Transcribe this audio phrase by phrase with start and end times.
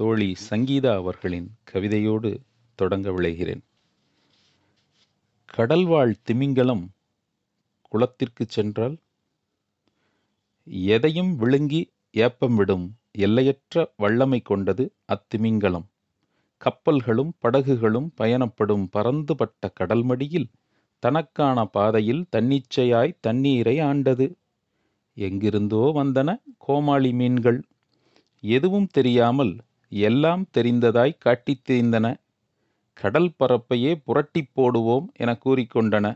[0.00, 2.36] தோழி சங்கீதா அவர்களின் கவிதையோடு
[2.74, 3.62] தொடங்க விளைகிறேன்.
[5.56, 6.84] கடல்வாழ் திமிங்கலம்
[7.82, 8.96] குளத்திற்கு சென்றால்
[10.66, 15.86] எதையும் விழுங்கி ஏப்பம் விடும் எல்லையற்ற வல்லமை கொண்டது அத்திமிங்கலம்.
[16.60, 20.50] கப்பல்களும் படகுகளும் பயணப்படும் பரந்துபட்ட கடல்மடியில்
[20.98, 24.36] தனக்கான பாதையில் தன்னிச்சையாய் தண்ணீரை ஆண்டது.
[25.14, 27.62] எங்கிருந்தோ வந்தன கோமாளி மீன்கள்.
[28.40, 29.56] எதுவும் தெரியாமல்
[29.92, 32.06] எல்லாம் தெரிந்ததாய் காட்டித் திரிந்தன.
[32.96, 36.06] கடல் பரப்பையே புரட்டிப் போடுவோம் என கூறிக்கொண்டன.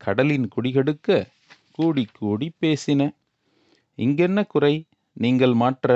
[0.00, 1.08] கடலின் குடிகெடுக்க
[1.72, 3.00] கூடி கூடி பேசின.
[3.98, 4.74] இங்கென்ன குறை?
[5.16, 5.88] நீங்கள் மாற்ற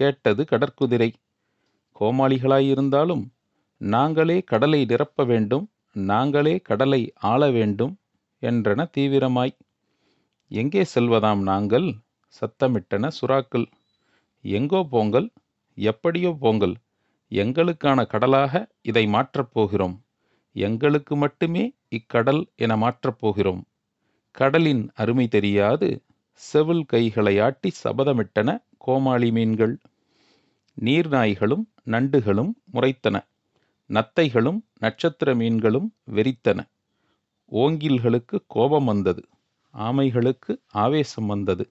[0.00, 1.10] கேட்டது கடற்குதிரை.
[2.00, 3.24] கோமாளிகளாயிருந்தாலும்
[3.80, 5.64] நாங்களே கடலை நிரப்ப வேண்டும்
[5.96, 7.94] நாங்களே கடலை ஆள வேண்டும்
[8.42, 9.54] என்றன தீவிரமாய்.
[10.50, 11.88] எங்கே செல்வதாம் நாங்கள்?
[12.34, 13.66] சத்தமிட்டன சுறாக்கள்.
[14.44, 15.28] எங்கோ போங்கள்
[15.78, 16.74] எப்படியோ போங்கள்.
[17.32, 20.04] எங்களுக்கான கடலாக இதை மாற்றப் போகிறோம்.
[20.56, 23.62] எங்களுக்கு மட்டுமே இக்கடல் என மாற்றப் போகிறோம்.
[24.30, 25.88] கடலின் அருமை தெரியாது
[26.32, 29.74] செவில் கைகளை ஆட்டி சபதமிட்டன கோமாளி மீன்கள்.
[30.80, 33.16] நீர்நாய்களும் நண்டுகளும் முறைத்தன.
[33.90, 36.58] நத்தைகளும் நட்சத்திர மீன்களும் வெறித்தன.
[37.52, 39.22] ஓங்கில்களுக்கு கோபம் வந்தது.
[39.74, 41.70] ஆமைகளுக்கு ஆவேசம் வந்தது.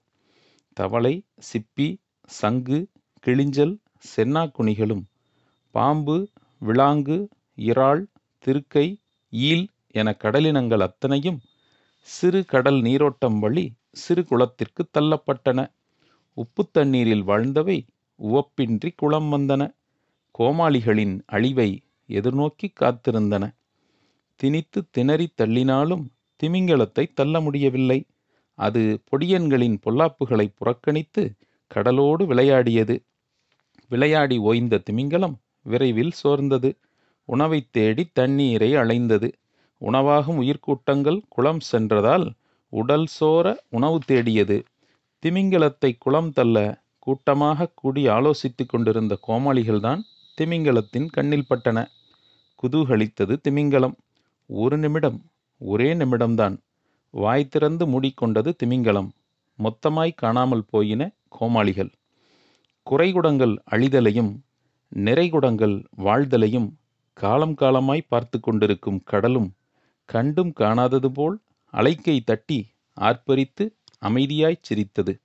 [0.76, 1.14] தவளை
[1.52, 1.88] சிப்பி
[2.24, 2.78] சங்கு
[3.26, 5.04] கிளிஞ்சல் சென்னாக்குனிகளும்
[5.70, 6.16] பாம்பு
[6.58, 7.18] விளாங்கு
[7.58, 8.02] இறால்
[8.44, 8.86] திருக்கை
[9.32, 11.40] ஈல் என கடலினங்கள் அத்தனையும்
[12.08, 15.60] சிறு கடல் நீரோட்டம் வழி சிறு குளத்திற்கு தள்ளப்பட்டன.
[16.36, 17.78] உப்பு தண்ணீரில் வாழ்ந்தவை
[18.20, 19.62] உவப்பின்றி குளம் வந்தன.
[20.38, 21.70] கோமாளிகளின் அழிவை
[22.08, 23.44] எதிர்நோக்கி காத்திருந்தன.
[24.40, 26.04] திணித்து திணறி தள்ளினாலும்
[26.40, 27.98] திமிங்கலத்தை தள்ள முடியவில்லை.
[28.58, 31.22] அது பொடியன்களின் பொல்லாப்புகளை புறக்கணித்து
[31.70, 32.96] கடலோடு விளையாடியது.
[33.88, 36.76] விளையாடி ஓய்ந்த திமிங்கலம் விரைவில் சோர்ந்தது.
[37.24, 39.32] உணவைத் தேடி தண்ணீரை அலைந்தது.
[39.78, 42.32] உணவாகும் உயிர்க்கூட்டங்கள் குளம் சென்றதால்
[42.68, 44.64] உடல் சோர உணவு தேடியது.
[45.26, 50.00] திமிங்கலத்தை குளம் தள்ள கூட்டமாக கூடி ஆலோசித்துக் கொண்டிருந்த கோமாளிகள்தான்
[50.40, 51.86] திமிங்கலத்தின் கண்ணில் பட்டன.
[52.62, 53.96] குதூகலித்தது திமிங்கலம்.
[54.46, 55.20] ஒரு நிமிடம்
[55.58, 56.58] ஒரே நிமிடம்தான்.
[57.10, 59.12] வாய் திறந்து மூடிக்கொண்டது திமிங்கலம்.
[59.58, 61.92] மொத்தமாய் காணாமல் போயின கோமாளிகள்.
[62.86, 64.32] குறைகுடங்கள் அழிதலையும்
[64.92, 66.68] நிறைகுடங்கள் வாழ்தலையும்
[67.12, 69.48] காலம் காலமாய் பார்த்து கொண்டிருக்கும் கடலும்
[70.08, 71.36] கண்டும் காணாதது போல்
[71.74, 72.58] அலைக்கை தட்டி
[72.96, 73.64] ஆர்ப்பரித்து
[74.02, 75.20] அமைதியாய்ச் சிரித்தது.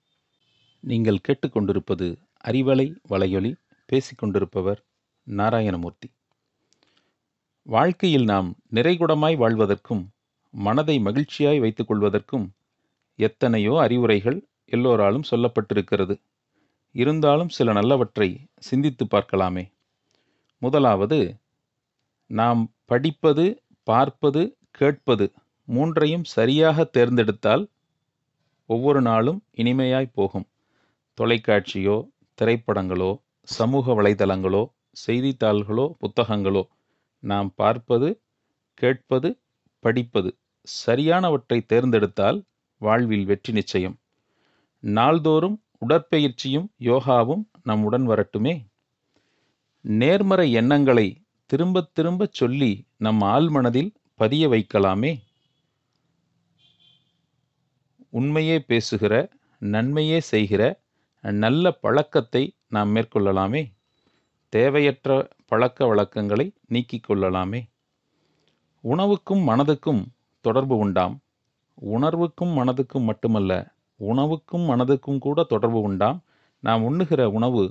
[0.83, 2.07] நீங்கள் கேட்டுக்கொண்டிருப்பது
[2.43, 3.51] அறிவலை வலையொலி.
[3.89, 4.81] பேசிக்கொண்டிருப்பவர்
[5.27, 6.09] நாராயணமூர்த்தி.
[7.65, 10.03] வாழ்க்கையில் நாம் நிறைகுடமாய் வாழ்வதற்கும்
[10.53, 12.47] மனதை மகிழ்ச்சியாய் வைத்துக்கொள்வதற்கும்
[13.19, 16.15] எத்தனையோ அறிவுரைகள் எல்லோராலும் சொல்லப்பட்டிருக்கிறது.
[16.95, 18.29] இருந்தாலும் சில நல்லவற்றை
[18.59, 19.63] சிந்தித்து பார்க்கலாமே.
[20.61, 21.19] முதலாவது
[22.29, 23.45] நாம் படிப்பது
[23.87, 24.41] பார்ப்பது
[24.71, 25.25] கேட்பது
[25.67, 27.63] மூன்றையும் சரியாக தேர்ந்தெடுத்தால்
[28.69, 30.47] ஒவ்வொரு நாளும் இனிமையாய் போகும்.
[31.17, 31.97] தொலைக்காட்சியோ
[32.37, 33.11] திரைப்படங்களோ
[33.47, 34.63] சமூக வலைதளங்களோ
[35.05, 36.63] செய்தித்தாள்களோ புத்தகங்களோ
[37.23, 38.09] நாம் பார்ப்பது
[38.77, 39.29] கேட்பது
[39.83, 40.29] படிப்பது
[40.85, 42.39] சரியானவற்றை தேர்ந்தெடுத்தால்
[42.81, 43.95] வாழ்வில் வெற்றி நிச்சயம்.
[44.83, 48.65] நாள்தோறும் உடற்பயிற்சியும் யோகாவும் நம்முடன் வரட்டுமே.
[49.81, 55.21] நேர்மறை எண்ணங்களை திரும்பத் திரும்பச் சொல்லி நம் ஆழ்மனதில் பதிய வைக்கலாமே.
[58.09, 60.81] உண்மையே பேசுகிற நன்மையே செய்கிற
[61.21, 63.73] நல்ல பழக்கத்தை நாம் மேற்கொள்ளலாமே.
[64.49, 67.69] தேவையற்ற பழக்க வழக்கங்களை நீக்கிக் கொள்ளலாமே.
[68.83, 70.05] உணவுக்கும் மனதுக்கும்
[70.41, 71.19] தொடர்பு உண்டாம்.
[71.73, 73.73] உணர்வுக்கும் மனதுக்கும் மட்டுமல்ல
[74.09, 76.19] உணவுக்கும் மனதுக்கும் கூட தொடர்பு உண்டாம்
[76.59, 77.63] நாம் உண்ணுகிற உணவு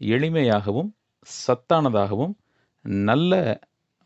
[0.00, 0.90] எளிமையாகவும்
[1.46, 2.34] சத்தானதாகவும்
[2.82, 3.32] நல்ல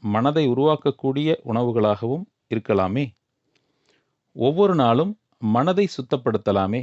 [0.03, 2.25] மனதை உருவாக்கக்கூடிய உணவுகளாகவும்
[2.55, 3.05] இருக்கலாமே.
[4.37, 6.83] ஒவ்வொரு நாளும் மனதை சுத்தப்படுத்தலாமே.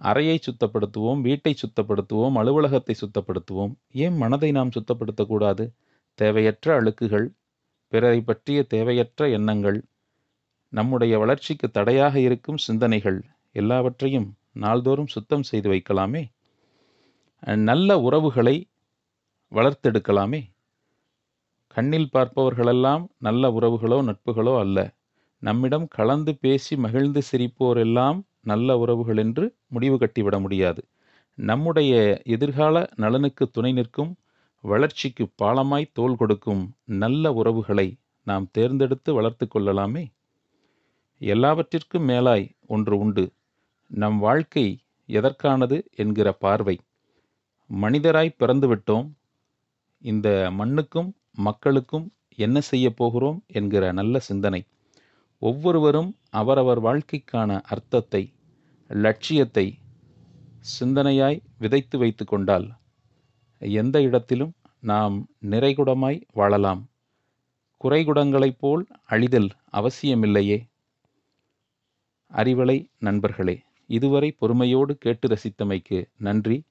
[0.00, 3.72] அறையை சுத்தப்படுத்துவோம் வீட்டை சுத்தப்படுத்துவோம் அலுவலகத்தை சுத்தப்படுத்துவோம்.
[3.92, 5.64] ஏன் மனதை நாம் சுத்தப்படுத்தக்கூடாது?
[6.18, 7.26] தேவையற்ற அழுக்குகள்
[7.92, 9.78] பிறரை பற்றிய தேவையற்ற எண்ணங்கள்
[10.72, 13.18] நம்முடைய வளர்ச்சிக்கு தடையாக இருக்கும் சிந்தனைகள்
[13.54, 16.22] எல்லாவற்றையும் நாள்தோறும் சுத்தம் செய்து வைக்கலாமே?
[17.68, 18.56] நல்ல உறவுகளை
[19.52, 20.40] வளர்த்தெடுக்கலாமே?
[21.74, 24.78] கண்ணில் பார்ப்பவர்களெல்லாம் நல்ல உறவுகளோ நட்புகளோ அல்ல.
[25.42, 30.82] நம்மிடம் கலந்து பேசி மகிழ்ந்து சிரிப்போரெல்லாம் நல்ல உறவுகள் என்று முடிவு கட்டிவிட முடியாது.
[31.38, 31.92] நம்முடைய
[32.24, 34.12] எதிர்கால நலனுக்கு துணை நிற்கும்
[34.64, 36.62] வளர்ச்சிக்கு பாலமாய் தோல் கொடுக்கும்
[37.02, 37.88] நல்ல உறவுகளை
[38.26, 40.04] நாம் தேர்ந்தெடுத்து வளர்த்து கொள்ளலாமே?
[41.20, 43.24] எல்லாவற்றிற்கும் மேலாய் ஒன்று உண்டு.
[43.94, 44.66] நம் வாழ்க்கை
[45.08, 46.76] எதற்கானது என்கிற பார்வை.
[47.70, 49.06] மனிதராய் பிறந்துவிட்டோம்.
[50.02, 52.06] இந்த மண்ணுக்கும் மக்களுக்கும்
[52.36, 54.60] என்ன செய்ய போகிறோம் என்கிற நல்ல சிந்தனை.
[55.38, 58.22] ஒவ்வொருவரும் அவரவர் வாழ்க்கைக்கான அர்த்தத்தை
[58.88, 59.66] லட்சியத்தை
[60.80, 62.66] சிந்தனையாய் விதைத்து வைத்து கொண்டால்
[63.58, 65.16] எந்த இடத்திலும் நாம்
[65.50, 66.82] நிறைகுடமாய் வாழலாம்.
[67.84, 70.58] குறைகுடங்களைப் போல் அழிதல் அவசியமில்லையே.
[72.32, 76.64] அறிவலை நண்பர்களே இதுவரை பொறுமையோடு கேட்டு ரசித்தமைக்கு நன்றி.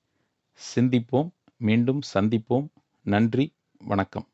[0.75, 2.67] சிந்திப்போம் மீண்டும் சந்திப்போம்.
[3.03, 4.27] நன்றி வணக்கம்.